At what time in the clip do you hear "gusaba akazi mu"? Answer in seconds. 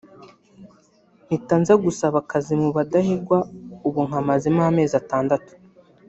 1.83-2.69